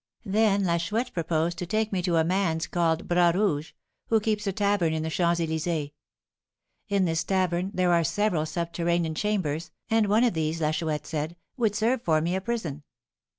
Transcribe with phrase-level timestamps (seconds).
[0.25, 3.73] Then La Chouette proposed to take me to a man's called Bras Rouge,
[4.07, 5.91] who keeps a tavern in the Champs Elysées.
[6.89, 11.35] In this tavern there are several subterranean chambers, and one of these, La Chouette said,
[11.55, 12.81] would serve me for a prison.